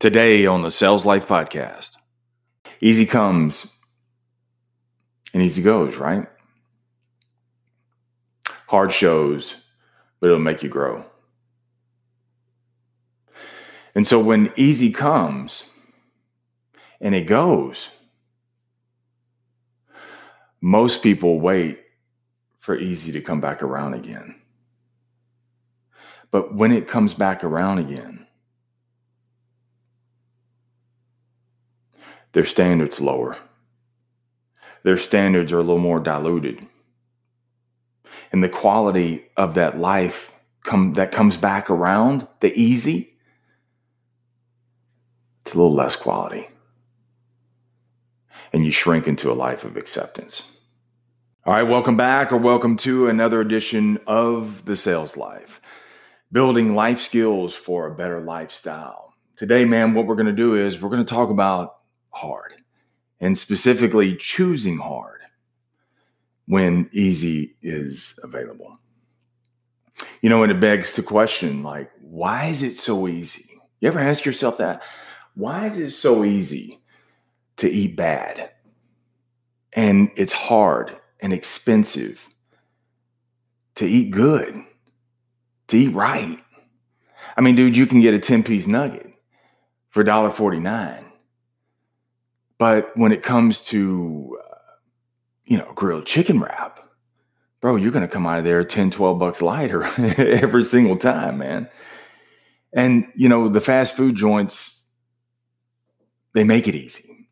Today 0.00 0.46
on 0.46 0.62
the 0.62 0.70
Sales 0.70 1.04
Life 1.04 1.26
Podcast. 1.26 1.96
Easy 2.80 3.04
comes 3.04 3.76
and 5.34 5.42
easy 5.42 5.60
goes, 5.60 5.96
right? 5.96 6.28
Hard 8.68 8.92
shows, 8.92 9.56
but 10.20 10.28
it'll 10.28 10.38
make 10.38 10.62
you 10.62 10.68
grow. 10.68 11.04
And 13.96 14.06
so 14.06 14.20
when 14.20 14.52
easy 14.54 14.92
comes 14.92 15.68
and 17.00 17.12
it 17.12 17.26
goes, 17.26 17.88
most 20.60 21.02
people 21.02 21.40
wait 21.40 21.80
for 22.60 22.78
easy 22.78 23.10
to 23.10 23.20
come 23.20 23.40
back 23.40 23.64
around 23.64 23.94
again. 23.94 24.36
But 26.30 26.54
when 26.54 26.70
it 26.70 26.86
comes 26.86 27.14
back 27.14 27.42
around 27.42 27.78
again, 27.78 28.27
their 32.38 32.44
standards 32.44 33.00
lower. 33.00 33.36
Their 34.84 34.96
standards 34.96 35.52
are 35.52 35.58
a 35.58 35.62
little 35.64 35.80
more 35.80 35.98
diluted. 35.98 36.64
And 38.30 38.44
the 38.44 38.48
quality 38.48 39.24
of 39.36 39.54
that 39.54 39.76
life 39.76 40.30
come, 40.62 40.92
that 40.92 41.10
comes 41.10 41.36
back 41.36 41.68
around, 41.68 42.28
the 42.38 42.52
easy, 42.54 43.16
it's 45.42 45.52
a 45.52 45.56
little 45.56 45.74
less 45.74 45.96
quality. 45.96 46.46
And 48.52 48.64
you 48.64 48.70
shrink 48.70 49.08
into 49.08 49.32
a 49.32 49.34
life 49.34 49.64
of 49.64 49.76
acceptance. 49.76 50.44
All 51.44 51.54
right, 51.54 51.64
welcome 51.64 51.96
back 51.96 52.30
or 52.30 52.36
welcome 52.36 52.76
to 52.76 53.08
another 53.08 53.40
edition 53.40 53.98
of 54.06 54.64
The 54.64 54.76
Sales 54.76 55.16
Life, 55.16 55.60
building 56.30 56.76
life 56.76 57.00
skills 57.00 57.52
for 57.52 57.88
a 57.88 57.96
better 57.96 58.20
lifestyle. 58.20 59.12
Today, 59.36 59.64
man, 59.64 59.92
what 59.92 60.06
we're 60.06 60.14
going 60.14 60.26
to 60.26 60.32
do 60.32 60.54
is 60.54 60.80
we're 60.80 60.88
going 60.88 61.04
to 61.04 61.14
talk 61.14 61.30
about 61.30 61.77
hard 62.10 62.54
and 63.20 63.36
specifically 63.36 64.16
choosing 64.16 64.78
hard 64.78 65.20
when 66.46 66.88
easy 66.92 67.56
is 67.62 68.18
available. 68.22 68.78
You 70.22 70.28
know, 70.28 70.42
and 70.42 70.52
it 70.52 70.60
begs 70.60 70.94
the 70.94 71.02
question 71.02 71.62
like, 71.62 71.90
why 72.00 72.46
is 72.46 72.62
it 72.62 72.76
so 72.76 73.08
easy? 73.08 73.60
You 73.80 73.88
ever 73.88 73.98
ask 73.98 74.24
yourself 74.24 74.58
that? 74.58 74.82
Why 75.34 75.66
is 75.66 75.78
it 75.78 75.90
so 75.90 76.24
easy 76.24 76.80
to 77.56 77.70
eat 77.70 77.96
bad? 77.96 78.50
And 79.72 80.10
it's 80.16 80.32
hard 80.32 80.96
and 81.20 81.32
expensive 81.32 82.28
to 83.76 83.86
eat 83.86 84.10
good, 84.10 84.64
to 85.68 85.76
eat 85.76 85.94
right. 85.94 86.38
I 87.36 87.40
mean, 87.40 87.54
dude, 87.54 87.76
you 87.76 87.86
can 87.86 88.00
get 88.00 88.14
a 88.14 88.18
10 88.18 88.42
piece 88.42 88.66
nugget 88.66 89.12
for 89.90 90.02
$1.49 90.02 91.04
but 92.58 92.96
when 92.96 93.12
it 93.12 93.22
comes 93.22 93.64
to, 93.66 94.38
uh, 94.40 94.54
you 95.44 95.56
know, 95.56 95.72
grilled 95.74 96.06
chicken 96.06 96.40
wrap, 96.40 96.80
bro, 97.60 97.76
you're 97.76 97.92
going 97.92 98.06
to 98.06 98.12
come 98.12 98.26
out 98.26 98.38
of 98.38 98.44
there 98.44 98.64
10, 98.64 98.90
12 98.90 99.18
bucks 99.18 99.40
lighter 99.40 99.84
every 100.18 100.64
single 100.64 100.96
time, 100.96 101.38
man. 101.38 101.68
And, 102.72 103.06
you 103.14 103.28
know, 103.28 103.48
the 103.48 103.60
fast 103.60 103.96
food 103.96 104.14
joints, 104.14 104.86
they 106.34 106.44
make 106.44 106.68
it 106.68 106.74
easy. 106.74 107.28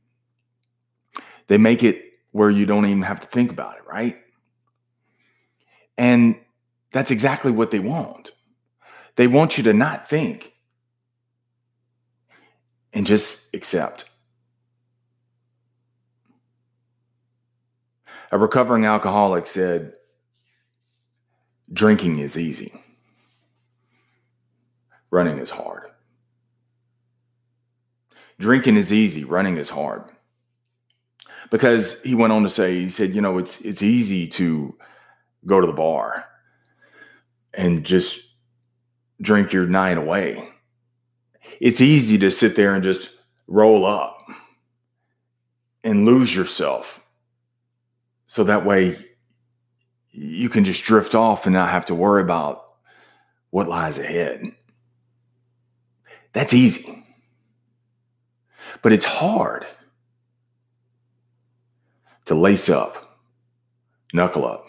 They 1.48 1.58
make 1.58 1.82
it 1.82 2.02
where 2.32 2.50
you 2.50 2.66
don't 2.66 2.86
even 2.86 3.02
have 3.02 3.20
to 3.20 3.28
think 3.28 3.50
about 3.50 3.76
it, 3.76 3.86
right? 3.86 4.16
And 5.98 6.36
that's 6.92 7.10
exactly 7.10 7.50
what 7.50 7.70
they 7.70 7.78
want. 7.78 8.30
They 9.16 9.26
want 9.26 9.56
you 9.56 9.64
to 9.64 9.72
not 9.72 10.08
think 10.08 10.52
and 12.92 13.06
just 13.06 13.54
accept. 13.54 14.04
A 18.32 18.38
recovering 18.38 18.84
alcoholic 18.84 19.46
said, 19.46 19.94
Drinking 21.72 22.18
is 22.18 22.36
easy, 22.36 22.72
running 25.10 25.38
is 25.38 25.50
hard. 25.50 25.90
Drinking 28.38 28.76
is 28.76 28.92
easy, 28.92 29.24
running 29.24 29.56
is 29.56 29.70
hard. 29.70 30.04
Because 31.50 32.02
he 32.02 32.14
went 32.14 32.32
on 32.32 32.42
to 32.42 32.48
say, 32.48 32.80
he 32.80 32.88
said, 32.88 33.14
you 33.14 33.20
know, 33.20 33.38
it's 33.38 33.60
it's 33.62 33.82
easy 33.82 34.26
to 34.28 34.76
go 35.44 35.60
to 35.60 35.66
the 35.66 35.72
bar 35.72 36.24
and 37.54 37.84
just 37.84 38.34
drink 39.20 39.52
your 39.52 39.66
night 39.66 39.98
away. 39.98 40.48
It's 41.60 41.80
easy 41.80 42.18
to 42.18 42.30
sit 42.30 42.56
there 42.56 42.74
and 42.74 42.82
just 42.82 43.14
roll 43.46 43.86
up 43.86 44.18
and 45.84 46.04
lose 46.04 46.34
yourself 46.34 47.00
so 48.36 48.44
that 48.44 48.66
way 48.66 48.94
you 50.10 50.50
can 50.50 50.62
just 50.62 50.84
drift 50.84 51.14
off 51.14 51.46
and 51.46 51.54
not 51.54 51.70
have 51.70 51.86
to 51.86 51.94
worry 51.94 52.20
about 52.20 52.66
what 53.48 53.66
lies 53.66 53.98
ahead. 53.98 54.42
That's 56.34 56.52
easy. 56.52 57.02
But 58.82 58.92
it's 58.92 59.06
hard 59.06 59.66
to 62.26 62.34
lace 62.34 62.68
up, 62.68 63.22
knuckle 64.12 64.46
up, 64.46 64.66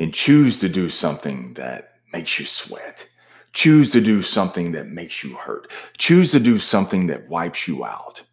and 0.00 0.12
choose 0.12 0.58
to 0.58 0.68
do 0.68 0.88
something 0.88 1.54
that 1.54 1.92
makes 2.12 2.40
you 2.40 2.44
sweat. 2.44 3.08
Choose 3.52 3.92
to 3.92 4.00
do 4.00 4.20
something 4.20 4.72
that 4.72 4.88
makes 4.88 5.22
you 5.22 5.36
hurt. 5.36 5.70
Choose 5.96 6.32
to 6.32 6.40
do 6.40 6.58
something 6.58 7.06
that 7.06 7.28
wipes 7.28 7.68
you 7.68 7.84
out. 7.84 8.24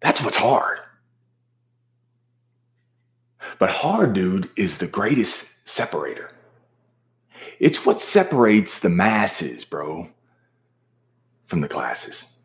That's 0.00 0.22
what's 0.22 0.36
hard. 0.36 0.80
But 3.58 3.70
hard, 3.70 4.12
dude, 4.12 4.50
is 4.56 4.78
the 4.78 4.86
greatest 4.86 5.68
separator. 5.68 6.30
It's 7.58 7.84
what 7.84 8.00
separates 8.00 8.80
the 8.80 8.88
masses, 8.88 9.64
bro, 9.64 10.08
from 11.46 11.60
the 11.60 11.68
classes. 11.68 12.36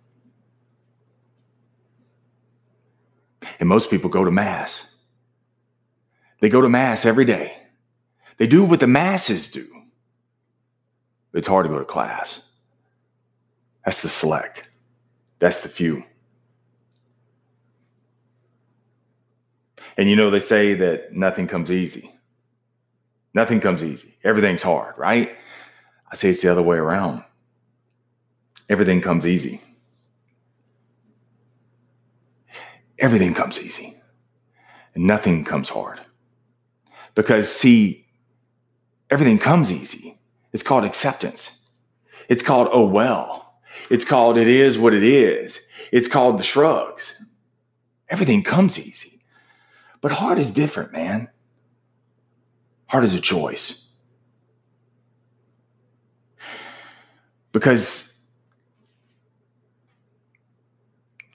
And 3.59 3.69
most 3.69 3.91
people 3.91 4.09
go 4.09 4.25
to 4.25 4.31
mass. 4.31 4.96
They 6.40 6.50
go 6.50 6.62
to 6.62 6.69
mass 6.69 7.06
every 7.06 7.25
day. 7.25 7.57
They 8.38 8.47
do 8.47 8.63
what 8.63 8.80
the 8.80 8.88
masses 8.88 9.51
do. 9.51 9.68
It's 11.34 11.47
hard 11.47 11.66
to 11.66 11.69
go 11.69 11.80
to 11.80 11.85
class. 11.85 12.50
That's 13.85 14.01
the 14.01 14.09
select. 14.09 14.68
That's 15.40 15.62
the 15.62 15.69
few. 15.69 16.03
And 19.97 20.09
you 20.09 20.15
know, 20.15 20.29
they 20.29 20.39
say 20.39 20.73
that 20.75 21.13
nothing 21.13 21.47
comes 21.47 21.71
easy. 21.71 22.11
Nothing 23.33 23.59
comes 23.59 23.83
easy. 23.83 24.15
Everything's 24.23 24.61
hard, 24.61 24.97
right? 24.97 25.35
I 26.11 26.15
say 26.15 26.29
it's 26.29 26.41
the 26.41 26.51
other 26.51 26.61
way 26.61 26.77
around. 26.77 27.23
Everything 28.69 29.01
comes 29.01 29.25
easy. 29.25 29.61
Everything 32.99 33.33
comes 33.33 33.59
easy. 33.59 33.95
And 34.95 35.05
nothing 35.05 35.43
comes 35.43 35.69
hard. 35.69 35.99
Because, 37.15 37.51
see, 37.51 38.07
everything 39.09 39.39
comes 39.39 39.71
easy. 39.71 40.19
It's 40.51 40.63
called 40.63 40.85
acceptance. 40.85 41.59
It's 42.29 42.43
called, 42.43 42.69
oh, 42.71 42.85
well. 42.85 43.59
It's 43.89 44.05
called, 44.05 44.37
it 44.37 44.47
is 44.47 44.77
what 44.77 44.93
it 44.93 45.03
is. 45.03 45.59
It's 45.91 46.07
called 46.07 46.39
the 46.39 46.43
shrugs. 46.43 47.23
Everything 48.09 48.43
comes 48.43 48.79
easy. 48.79 49.12
But 50.03 50.11
hard 50.11 50.37
is 50.37 50.53
different, 50.53 50.91
man. 50.91 51.29
Hard 52.87 53.05
is 53.05 53.13
a 53.13 53.21
choice. 53.21 53.87
Because 57.53 58.19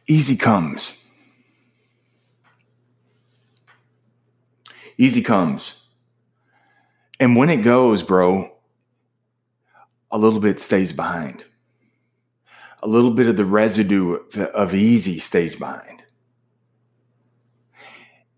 easy 0.06 0.36
comes. 0.36 0.92
Easy 4.98 5.22
comes. 5.22 5.84
And 7.18 7.36
when 7.36 7.48
it 7.48 7.62
goes, 7.62 8.02
bro, 8.02 8.54
a 10.10 10.18
little 10.18 10.40
bit 10.40 10.60
stays 10.60 10.92
behind. 10.92 11.42
A 12.82 12.86
little 12.86 13.12
bit 13.12 13.28
of 13.28 13.38
the 13.38 13.46
residue 13.46 14.18
of 14.36 14.74
easy 14.74 15.18
stays 15.20 15.56
behind. 15.56 15.97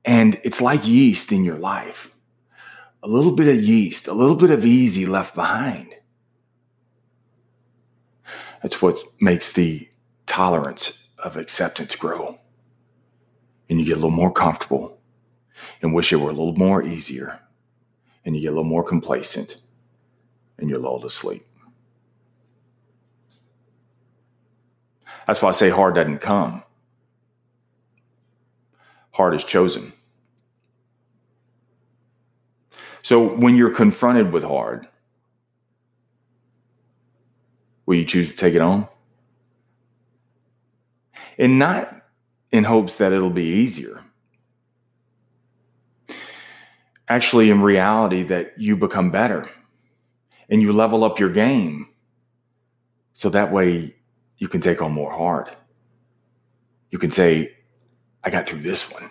And 0.05 0.41
it's 0.45 0.61
like 0.61 0.87
yeast 0.87 1.33
in 1.33 1.45
your 1.45 1.59
life 1.59 2.11
a 3.03 3.09
little 3.09 3.33
bit 3.33 3.49
of 3.49 3.63
yeast, 3.63 4.09
a 4.09 4.13
little 4.13 4.37
bit 4.37 4.51
of 4.51 4.65
easy 4.65 5.07
left 5.07 5.35
behind. 5.35 5.95
That's 8.63 8.83
what 8.83 8.99
makes 9.21 9.53
the 9.53 9.89
tolerance 10.27 11.09
of 11.19 11.37
acceptance 11.37 11.97
grow. 11.97 12.39
And 13.69 13.79
you 13.79 13.87
get 13.87 13.93
a 13.93 13.97
little 13.97 14.11
more 14.11 14.33
comfortable 14.33 14.99
and 15.81 15.95
wish 15.95 16.13
it 16.13 16.17
were 16.17 16.31
a 16.31 16.35
little 16.35 16.57
more 16.57 16.83
easier. 16.83 17.41
And 18.25 18.37
you 18.37 18.43
get 18.43 18.49
a 18.49 18.57
little 18.57 18.65
more 18.65 18.85
complacent 18.85 19.57
and 20.59 20.69
you're 20.69 20.79
lulled 20.79 21.03
to 21.03 21.11
sleep. 21.11 21.43
That's 25.27 25.41
why 25.41 25.49
I 25.51 25.53
say 25.53 25.71
hard 25.71 25.95
doesn't 25.95 26.19
come. 26.19 26.65
Hard 29.21 29.35
is 29.35 29.45
chosen. 29.45 29.93
So 33.03 33.37
when 33.37 33.55
you're 33.55 33.75
confronted 33.75 34.33
with 34.33 34.43
hard, 34.43 34.89
will 37.85 37.97
you 37.97 38.07
choose 38.07 38.31
to 38.31 38.39
take 38.39 38.55
it 38.55 38.63
on? 38.63 38.89
And 41.37 41.59
not 41.59 42.01
in 42.51 42.65
hopes 42.65 42.97
that 42.97 43.13
it'll 43.13 43.29
be 43.29 43.45
easier. 43.45 44.03
Actually, 47.07 47.51
in 47.51 47.61
reality, 47.61 48.23
that 48.23 48.55
you 48.57 48.75
become 48.75 49.11
better 49.11 49.45
and 50.49 50.63
you 50.63 50.73
level 50.73 51.05
up 51.05 51.19
your 51.19 51.29
game 51.31 51.91
so 53.13 53.29
that 53.29 53.53
way 53.53 53.95
you 54.39 54.49
can 54.49 54.63
take 54.63 54.81
on 54.81 54.93
more 54.93 55.13
hard. 55.13 55.51
You 56.91 56.99
can 56.99 57.11
say, 57.11 57.59
I 58.23 58.31
got 58.31 58.49
through 58.49 58.61
this 58.61 58.91
one. 58.91 59.11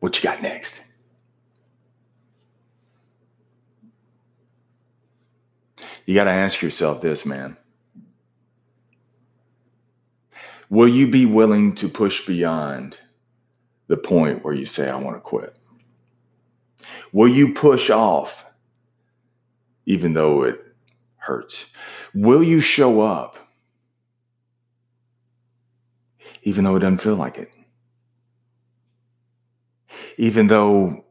What 0.00 0.16
you 0.16 0.22
got 0.22 0.42
next? 0.42 0.86
You 6.06 6.14
got 6.14 6.24
to 6.24 6.30
ask 6.30 6.60
yourself 6.62 7.00
this, 7.00 7.24
man. 7.24 7.56
Will 10.68 10.88
you 10.88 11.10
be 11.10 11.26
willing 11.26 11.74
to 11.76 11.88
push 11.88 12.26
beyond 12.26 12.98
the 13.88 13.96
point 13.96 14.44
where 14.44 14.54
you 14.54 14.66
say, 14.66 14.88
I 14.88 14.96
want 14.96 15.16
to 15.16 15.20
quit? 15.20 15.58
Will 17.12 17.28
you 17.28 17.54
push 17.54 17.90
off 17.90 18.44
even 19.84 20.14
though 20.14 20.44
it 20.44 20.60
hurts? 21.16 21.66
Will 22.14 22.42
you 22.42 22.60
show 22.60 23.02
up 23.02 23.36
even 26.42 26.64
though 26.64 26.76
it 26.76 26.80
doesn't 26.80 26.98
feel 26.98 27.16
like 27.16 27.36
it? 27.38 27.54
Even 30.20 30.48
though 30.48 31.02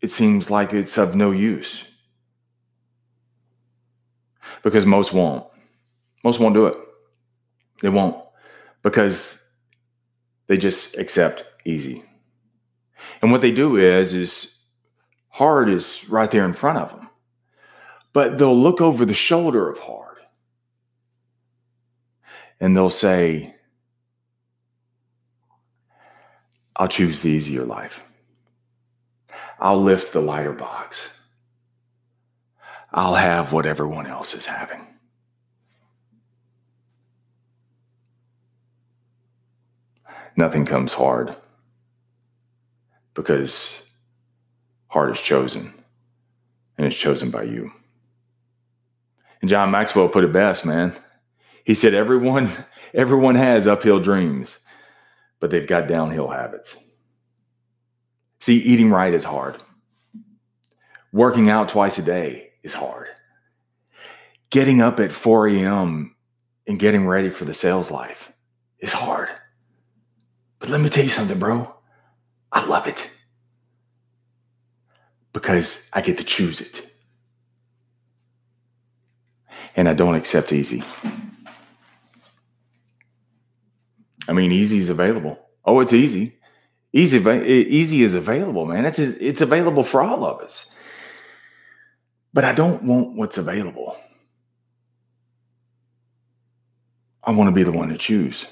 it 0.00 0.10
seems 0.10 0.50
like 0.50 0.72
it's 0.72 0.98
of 0.98 1.14
no 1.14 1.30
use? 1.30 1.84
Because 4.64 4.84
most 4.84 5.12
won't. 5.12 5.46
Most 6.24 6.40
won't 6.40 6.56
do 6.56 6.66
it. 6.66 6.76
They 7.82 7.88
won't 7.88 8.20
because 8.82 9.48
they 10.48 10.56
just 10.56 10.98
accept 10.98 11.44
easy. 11.64 12.02
And 13.22 13.30
what 13.30 13.42
they 13.42 13.52
do 13.52 13.76
is 13.76 14.12
is 14.12 14.58
hard 15.28 15.70
is 15.70 16.08
right 16.08 16.28
there 16.28 16.44
in 16.44 16.52
front 16.52 16.78
of 16.78 16.90
them. 16.90 17.08
But 18.12 18.38
they'll 18.38 18.58
look 18.58 18.80
over 18.80 19.04
the 19.04 19.14
shoulder 19.14 19.70
of 19.70 19.78
hard 19.78 20.18
and 22.58 22.76
they'll 22.76 22.90
say, 22.90 23.54
I'll 26.74 26.88
choose 26.88 27.20
the 27.20 27.30
easier 27.30 27.62
life. 27.62 28.02
I'll 29.58 29.80
lift 29.80 30.12
the 30.12 30.20
lighter 30.20 30.52
box. 30.52 31.20
I'll 32.92 33.14
have 33.14 33.52
what 33.52 33.66
everyone 33.66 34.06
else 34.06 34.34
is 34.34 34.46
having. 34.46 34.86
nothing 40.36 40.64
comes 40.64 40.92
hard 40.92 41.34
because 43.14 43.82
hard 44.88 45.10
is 45.10 45.20
chosen 45.20 45.72
and 46.76 46.86
it's 46.86 46.96
chosen 46.96 47.30
by 47.30 47.42
you. 47.42 47.72
And 49.40 49.48
John 49.48 49.70
Maxwell 49.70 50.08
put 50.08 50.24
it 50.24 50.32
best, 50.32 50.66
man. 50.66 50.94
He 51.64 51.74
said 51.74 51.94
everyone 51.94 52.50
everyone 52.94 53.34
has 53.34 53.66
uphill 53.66 54.00
dreams, 54.00 54.58
but 55.40 55.50
they've 55.50 55.66
got 55.66 55.88
downhill 55.88 56.28
habits. 56.28 56.82
See, 58.40 58.58
eating 58.58 58.90
right 58.90 59.12
is 59.12 59.24
hard. 59.24 59.56
Working 61.12 61.48
out 61.48 61.68
twice 61.68 61.98
a 61.98 62.02
day 62.02 62.50
is 62.62 62.74
hard. 62.74 63.08
Getting 64.50 64.80
up 64.80 65.00
at 65.00 65.12
4 65.12 65.48
a.m. 65.48 66.14
and 66.66 66.78
getting 66.78 67.06
ready 67.06 67.30
for 67.30 67.44
the 67.44 67.54
sales 67.54 67.90
life 67.90 68.32
is 68.78 68.92
hard. 68.92 69.28
But 70.58 70.68
let 70.68 70.80
me 70.80 70.88
tell 70.88 71.04
you 71.04 71.10
something, 71.10 71.38
bro. 71.38 71.74
I 72.52 72.64
love 72.66 72.86
it 72.86 73.10
because 75.32 75.88
I 75.92 76.00
get 76.00 76.18
to 76.18 76.24
choose 76.24 76.60
it. 76.60 76.90
And 79.74 79.88
I 79.88 79.94
don't 79.94 80.14
accept 80.14 80.52
easy. 80.52 80.82
I 84.28 84.32
mean, 84.32 84.52
easy 84.52 84.78
is 84.78 84.90
available. 84.90 85.38
Oh, 85.64 85.80
it's 85.80 85.92
easy. 85.92 86.38
Easy, 86.96 87.18
easy 87.18 88.02
is 88.02 88.14
available, 88.14 88.64
man. 88.64 88.86
It's 88.86 88.98
it's 88.98 89.42
available 89.42 89.82
for 89.82 90.00
all 90.00 90.24
of 90.24 90.40
us. 90.40 90.74
But 92.32 92.44
I 92.44 92.54
don't 92.54 92.84
want 92.84 93.18
what's 93.18 93.36
available. 93.36 93.98
I 97.22 97.32
want 97.32 97.48
to 97.48 97.52
be 97.52 97.64
the 97.64 97.72
one 97.72 97.90
to 97.90 97.98
choose. 97.98 98.46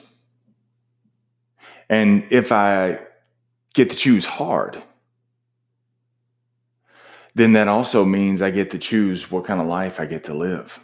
And 1.89 2.27
if 2.31 2.53
I 2.53 3.01
get 3.73 3.89
to 3.89 3.97
choose 3.97 4.27
hard, 4.27 4.83
then 7.35 7.55
that 7.55 7.69
also 7.69 8.05
means 8.05 8.43
I 8.43 8.51
get 8.51 8.73
to 8.73 8.79
choose 8.79 9.31
what 9.31 9.47
kind 9.47 9.59
of 9.59 9.67
life 9.67 9.99
I 9.99 10.05
get 10.05 10.25
to 10.25 10.35
live. 10.35 10.79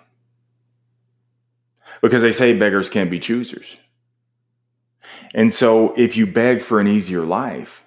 Because 2.00 2.22
they 2.22 2.32
say 2.32 2.58
beggars 2.58 2.88
can't 2.88 3.10
be 3.10 3.20
choosers. 3.20 3.76
And 5.34 5.52
so 5.52 5.94
if 5.96 6.16
you 6.16 6.26
beg 6.26 6.60
for 6.62 6.80
an 6.80 6.88
easier 6.88 7.22
life, 7.22 7.84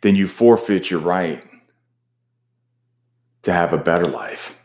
then 0.00 0.14
you 0.14 0.28
forfeit 0.28 0.90
your 0.90 1.00
right 1.00 1.42
to 3.42 3.52
have 3.52 3.72
a 3.72 3.78
better 3.78 4.06
life 4.06 4.56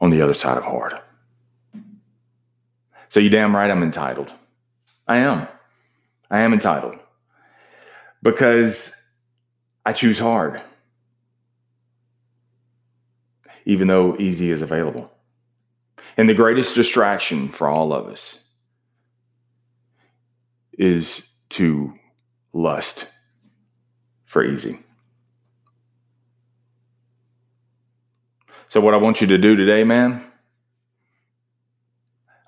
on 0.00 0.10
the 0.10 0.20
other 0.20 0.34
side 0.34 0.58
of 0.58 0.64
hard. 0.64 1.00
So 3.08 3.20
you 3.20 3.30
damn 3.30 3.56
right 3.56 3.70
I'm 3.70 3.82
entitled. 3.82 4.32
I 5.08 5.18
am. 5.18 5.48
I 6.30 6.40
am 6.40 6.52
entitled 6.52 6.98
because 8.22 9.08
I 9.86 9.92
choose 9.92 10.18
hard, 10.18 10.60
even 13.64 13.86
though 13.86 14.16
easy 14.18 14.50
is 14.50 14.60
available. 14.60 15.10
And 16.16 16.28
the 16.28 16.34
greatest 16.34 16.74
distraction 16.74 17.48
for 17.48 17.68
all 17.68 17.92
of 17.92 18.06
us 18.06 18.42
is 20.78 21.34
to 21.50 21.92
lust 22.52 23.10
for 24.24 24.44
easy. 24.44 24.78
So, 28.68 28.80
what 28.80 28.94
I 28.94 28.96
want 28.96 29.20
you 29.20 29.26
to 29.28 29.38
do 29.38 29.56
today, 29.56 29.84
man, 29.84 30.24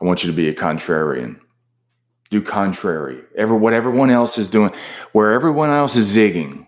I 0.01 0.05
want 0.05 0.25
you 0.25 0.31
to 0.31 0.37
be 0.37 0.49
a 0.49 0.55
contrarian. 0.55 1.41
Do 2.31 2.43
contrary. 2.43 3.23
Ever 3.37 3.55
what 3.55 3.73
everyone 3.73 4.11
else 4.11 4.37
is 4.37 4.51
doing, 4.51 4.73
where 5.13 5.33
everyone 5.33 5.71
else 5.71 5.97
is 5.97 6.15
zigging, 6.15 6.67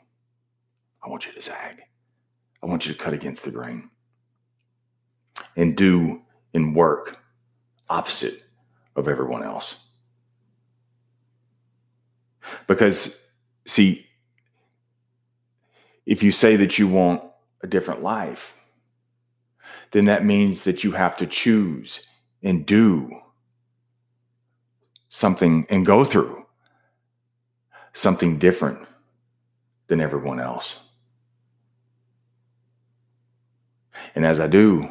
I 1.05 1.09
want 1.09 1.27
you 1.27 1.33
to 1.33 1.43
zag. 1.43 1.83
I 2.63 2.67
want 2.67 2.87
you 2.87 2.93
to 2.93 2.99
cut 2.99 3.13
against 3.13 3.45
the 3.45 3.51
grain 3.51 3.91
and 5.57 5.77
do 5.77 6.23
and 6.55 6.75
work 6.75 7.19
opposite 7.89 8.45
of 8.97 9.09
everyone 9.09 9.43
else. 9.43 9.77
Because, 12.67 13.31
see, 13.67 14.07
if 16.07 16.23
you 16.23 16.33
say 16.33 16.57
that 16.57 16.79
you 16.79 16.89
want 16.89 17.23
a 17.63 17.67
different 17.67 18.03
life, 18.03 18.57
then 19.93 20.07
that 20.07 20.25
means 20.25 20.65
that 20.65 20.85
you 20.85 20.93
have 20.93 21.17
to 21.19 21.27
choose 21.27 22.05
and 22.43 22.65
do 22.65 23.11
something 25.09 25.67
and 25.69 25.85
go 25.85 26.05
through 26.05 26.47
something 27.93 28.39
different 28.39 28.87
than 29.89 30.01
everyone 30.01 30.41
else. 30.41 30.79
And 34.15 34.25
as 34.25 34.41
I 34.41 34.47
do, 34.47 34.91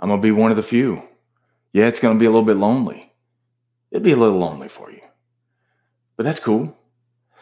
I'm 0.00 0.08
going 0.08 0.20
to 0.20 0.26
be 0.26 0.32
one 0.32 0.50
of 0.50 0.56
the 0.56 0.62
few. 0.62 1.02
Yeah, 1.72 1.86
it's 1.86 2.00
going 2.00 2.16
to 2.16 2.18
be 2.18 2.26
a 2.26 2.30
little 2.30 2.44
bit 2.44 2.56
lonely. 2.56 3.12
It'll 3.90 4.02
be 4.02 4.12
a 4.12 4.16
little 4.16 4.38
lonely 4.38 4.68
for 4.68 4.90
you. 4.90 5.02
But 6.16 6.24
that's 6.24 6.40
cool. 6.40 6.76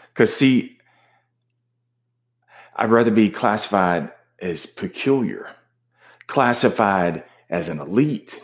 Because, 0.08 0.34
see, 0.34 0.78
I'd 2.74 2.90
rather 2.90 3.12
be 3.12 3.30
classified 3.30 4.12
as 4.40 4.66
peculiar, 4.66 5.48
classified 6.26 7.24
as 7.48 7.68
an 7.68 7.78
elite, 7.78 8.42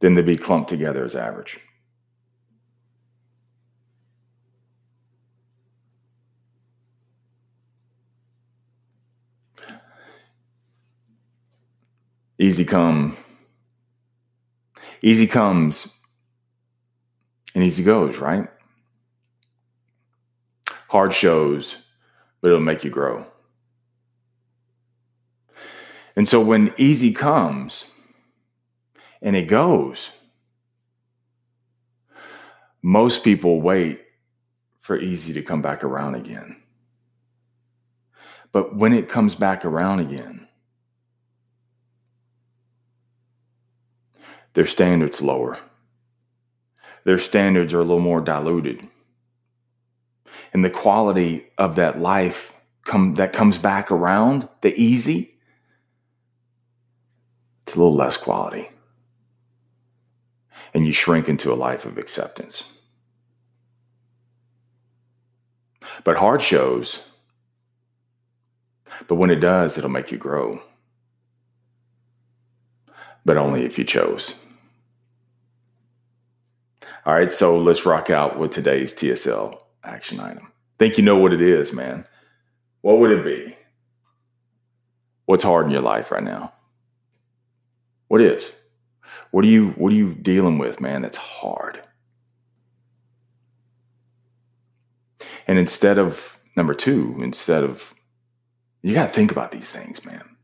than 0.00 0.14
to 0.16 0.22
be 0.22 0.36
clumped 0.36 0.68
together 0.68 1.04
as 1.04 1.14
average. 1.14 1.60
Easy 12.38 12.64
come, 12.64 13.16
easy 15.00 15.26
comes, 15.26 15.98
and 17.54 17.64
easy 17.64 17.82
goes, 17.82 18.18
right? 18.18 18.48
Hard 20.88 21.14
shows, 21.14 21.76
but 22.40 22.48
it'll 22.48 22.60
make 22.60 22.84
you 22.84 22.90
grow. 22.90 23.26
And 26.14 26.28
so 26.28 26.40
when 26.40 26.72
easy 26.76 27.12
comes 27.12 27.90
and 29.22 29.34
it 29.34 29.48
goes, 29.48 30.10
most 32.82 33.24
people 33.24 33.60
wait 33.60 34.02
for 34.80 34.98
easy 34.98 35.32
to 35.32 35.42
come 35.42 35.62
back 35.62 35.82
around 35.82 36.14
again. 36.14 36.56
But 38.52 38.76
when 38.76 38.92
it 38.92 39.08
comes 39.08 39.34
back 39.34 39.64
around 39.64 40.00
again, 40.00 40.45
their 44.56 44.66
standards 44.66 45.20
lower. 45.20 45.58
Their 47.04 47.18
standards 47.18 47.74
are 47.74 47.80
a 47.80 47.84
little 47.84 48.00
more 48.00 48.22
diluted. 48.22 48.88
And 50.54 50.64
the 50.64 50.70
quality 50.70 51.48
of 51.58 51.76
that 51.76 51.98
life 51.98 52.58
come, 52.82 53.16
that 53.16 53.34
comes 53.34 53.58
back 53.58 53.90
around, 53.90 54.48
the 54.62 54.74
easy, 54.74 55.36
it's 57.62 57.74
a 57.74 57.78
little 57.78 57.94
less 57.94 58.16
quality. 58.16 58.70
And 60.72 60.86
you 60.86 60.92
shrink 60.94 61.28
into 61.28 61.52
a 61.52 61.54
life 61.54 61.84
of 61.84 61.98
acceptance. 61.98 62.64
But 66.02 66.16
hard 66.16 66.40
shows, 66.40 67.00
but 69.06 69.16
when 69.16 69.30
it 69.30 69.36
does, 69.40 69.76
it'll 69.76 69.90
make 69.90 70.10
you 70.10 70.16
grow. 70.16 70.62
But 73.26 73.36
only 73.36 73.66
if 73.66 73.76
you 73.78 73.84
chose. 73.84 74.32
All 77.06 77.14
right, 77.14 77.32
so 77.32 77.56
let's 77.56 77.86
rock 77.86 78.10
out 78.10 78.36
with 78.36 78.50
today's 78.50 78.92
TSL 78.92 79.60
action 79.84 80.18
item. 80.18 80.50
Think 80.80 80.98
you 80.98 81.04
know 81.04 81.16
what 81.16 81.32
it 81.32 81.40
is, 81.40 81.72
man. 81.72 82.04
What 82.80 82.98
would 82.98 83.12
it 83.12 83.24
be? 83.24 83.56
What's 85.26 85.44
hard 85.44 85.66
in 85.66 85.72
your 85.72 85.82
life 85.82 86.10
right 86.10 86.22
now? 86.22 86.52
What 88.08 88.20
is? 88.20 88.52
What 89.30 89.44
are 89.44 89.48
you 89.48 89.68
what 89.70 89.92
are 89.92 89.96
you 89.96 90.14
dealing 90.14 90.58
with, 90.58 90.80
man? 90.80 91.02
That's 91.02 91.16
hard. 91.16 91.80
And 95.46 95.60
instead 95.60 96.00
of 96.00 96.40
number 96.56 96.74
2, 96.74 97.20
instead 97.22 97.62
of 97.62 97.94
you 98.82 98.94
got 98.94 99.10
to 99.10 99.14
think 99.14 99.30
about 99.30 99.52
these 99.52 99.70
things, 99.70 100.04
man. 100.04 100.35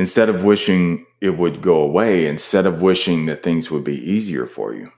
Instead 0.00 0.30
of 0.30 0.44
wishing 0.44 1.04
it 1.20 1.28
would 1.28 1.60
go 1.60 1.82
away, 1.82 2.26
instead 2.26 2.64
of 2.64 2.80
wishing 2.80 3.26
that 3.26 3.42
things 3.42 3.70
would 3.70 3.84
be 3.84 3.98
easier 4.10 4.46
for 4.46 4.72
you, 4.72 4.90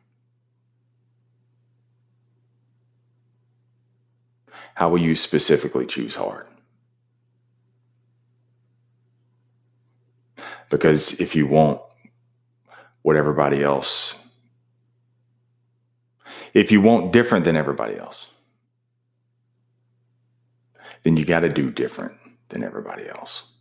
how 4.76 4.88
will 4.88 5.00
you 5.00 5.16
specifically 5.16 5.86
choose 5.86 6.14
hard? 6.14 6.46
Because 10.70 11.20
if 11.20 11.34
you 11.34 11.48
want 11.48 11.80
what 13.02 13.16
everybody 13.16 13.60
else, 13.60 14.14
if 16.54 16.70
you 16.70 16.80
want 16.80 17.12
different 17.12 17.44
than 17.44 17.56
everybody 17.56 17.98
else, 17.98 18.28
then 21.02 21.16
you 21.16 21.24
got 21.24 21.40
to 21.40 21.48
do 21.48 21.72
different 21.72 22.14
than 22.50 22.62
everybody 22.62 23.08
else. 23.08 23.51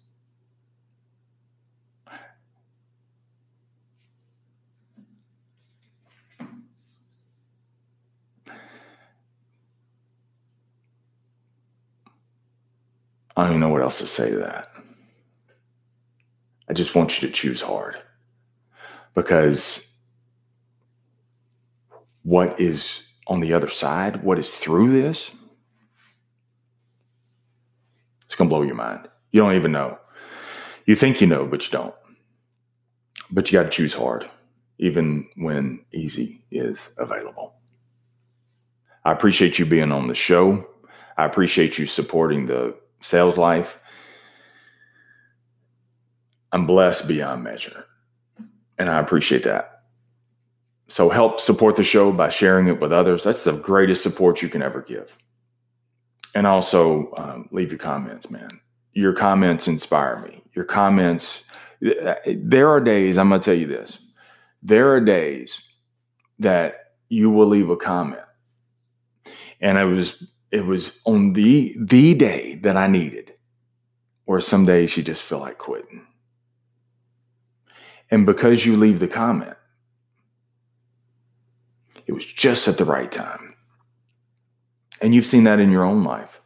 I 13.41 13.45
don't 13.45 13.53
even 13.53 13.61
know 13.61 13.69
what 13.69 13.81
else 13.81 13.97
to 13.97 14.05
say 14.05 14.29
to 14.29 14.37
that. 14.37 14.67
I 16.69 16.73
just 16.73 16.93
want 16.93 17.19
you 17.19 17.27
to 17.27 17.33
choose 17.33 17.59
hard 17.59 17.97
because 19.15 19.97
what 22.21 22.61
is 22.61 23.07
on 23.25 23.39
the 23.39 23.53
other 23.53 23.67
side, 23.67 24.21
what 24.21 24.37
is 24.37 24.55
through 24.55 24.91
this, 24.91 25.31
it's 28.27 28.35
going 28.35 28.47
to 28.47 28.53
blow 28.53 28.61
your 28.61 28.75
mind. 28.75 29.09
You 29.31 29.41
don't 29.41 29.55
even 29.55 29.71
know. 29.71 29.97
You 30.85 30.93
think 30.93 31.19
you 31.19 31.25
know, 31.25 31.47
but 31.47 31.65
you 31.65 31.71
don't. 31.71 31.95
But 33.31 33.51
you 33.51 33.57
got 33.57 33.63
to 33.63 33.75
choose 33.75 33.95
hard, 33.95 34.29
even 34.77 35.27
when 35.35 35.83
easy 35.91 36.43
is 36.51 36.89
available. 36.99 37.55
I 39.03 39.11
appreciate 39.11 39.57
you 39.57 39.65
being 39.65 39.91
on 39.91 40.09
the 40.09 40.13
show. 40.13 40.67
I 41.17 41.25
appreciate 41.25 41.79
you 41.79 41.87
supporting 41.87 42.45
the 42.45 42.75
sales 43.01 43.37
life. 43.37 43.79
I'm 46.51 46.65
blessed 46.65 47.07
beyond 47.07 47.43
measure. 47.43 47.85
And 48.77 48.89
I 48.89 48.99
appreciate 48.99 49.43
that. 49.43 49.83
So 50.87 51.09
help 51.09 51.39
support 51.39 51.77
the 51.77 51.83
show 51.83 52.11
by 52.11 52.29
sharing 52.29 52.67
it 52.67 52.81
with 52.81 52.91
others. 52.91 53.23
That's 53.23 53.45
the 53.45 53.53
greatest 53.53 54.03
support 54.03 54.41
you 54.41 54.49
can 54.49 54.61
ever 54.61 54.81
give. 54.81 55.15
And 56.35 56.45
also 56.45 57.13
um, 57.15 57.47
leave 57.51 57.71
your 57.71 57.79
comments, 57.79 58.29
man. 58.29 58.59
Your 58.93 59.13
comments 59.13 59.67
inspire 59.67 60.19
me. 60.21 60.43
Your 60.53 60.65
comments, 60.65 61.45
there 61.79 62.69
are 62.69 62.81
days, 62.81 63.17
I'm 63.17 63.29
going 63.29 63.39
to 63.39 63.45
tell 63.45 63.57
you 63.57 63.67
this. 63.67 63.99
There 64.61 64.93
are 64.93 64.99
days 64.99 65.65
that 66.39 66.75
you 67.07 67.29
will 67.29 67.47
leave 67.47 67.69
a 67.69 67.77
comment. 67.77 68.21
And 69.61 69.77
I 69.77 69.85
was 69.85 70.30
it 70.51 70.65
was 70.65 70.99
on 71.05 71.33
the 71.33 71.75
the 71.79 72.13
day 72.13 72.55
that 72.55 72.77
I 72.77 72.87
needed, 72.87 73.33
or 74.25 74.41
some 74.41 74.65
days 74.65 74.95
you 74.95 75.03
just 75.03 75.23
feel 75.23 75.39
like 75.39 75.57
quitting. 75.57 76.05
And 78.09 78.25
because 78.25 78.65
you 78.65 78.75
leave 78.75 78.99
the 78.99 79.07
comment, 79.07 79.55
it 82.05 82.11
was 82.11 82.25
just 82.25 82.67
at 82.67 82.77
the 82.77 82.85
right 82.85 83.11
time. 83.11 83.55
And 85.01 85.15
you've 85.15 85.25
seen 85.25 85.45
that 85.45 85.59
in 85.59 85.71
your 85.71 85.85
own 85.85 86.03
life. 86.03 86.41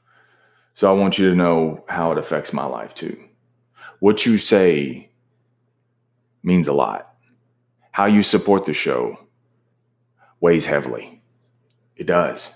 So 0.76 0.90
I 0.90 0.94
want 0.94 1.18
you 1.18 1.30
to 1.30 1.36
know 1.36 1.84
how 1.88 2.12
it 2.12 2.18
affects 2.18 2.54
my 2.54 2.66
life 2.66 2.94
too. 2.94 3.18
What 4.00 4.26
you 4.26 4.38
say 4.38 5.10
means 6.44 6.68
a 6.68 6.74
lot. 6.74 7.16
How 7.92 8.06
you 8.06 8.22
support 8.22 8.66
the 8.66 8.74
show 8.74 9.20
weighs 10.40 10.66
heavily. 10.66 11.24
It 11.96 12.06
does. 12.06 12.54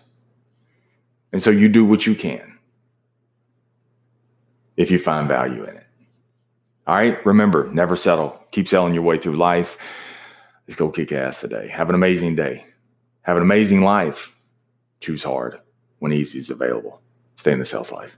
And 1.31 1.41
so 1.41 1.49
you 1.49 1.69
do 1.69 1.85
what 1.85 2.05
you 2.05 2.15
can 2.15 2.57
if 4.77 4.89
you 4.91 4.97
find 4.97 5.27
value 5.27 5.63
in 5.63 5.75
it. 5.75 5.85
All 6.87 6.95
right. 6.95 7.23
Remember, 7.25 7.69
never 7.71 7.95
settle. 7.95 8.41
Keep 8.51 8.67
selling 8.67 8.93
your 8.93 9.03
way 9.03 9.17
through 9.17 9.37
life. 9.37 9.77
Let's 10.67 10.75
go 10.75 10.89
kick 10.89 11.11
ass 11.11 11.41
today. 11.41 11.67
Have 11.67 11.89
an 11.89 11.95
amazing 11.95 12.35
day. 12.35 12.65
Have 13.23 13.37
an 13.37 13.43
amazing 13.43 13.83
life. 13.83 14.35
Choose 14.99 15.23
hard 15.23 15.59
when 15.99 16.13
easy 16.13 16.39
is 16.39 16.49
available. 16.49 17.01
Stay 17.35 17.51
in 17.51 17.59
the 17.59 17.65
sales 17.65 17.91
life. 17.91 18.17